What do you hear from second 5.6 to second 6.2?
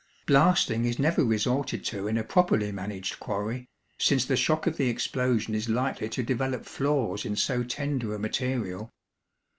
likely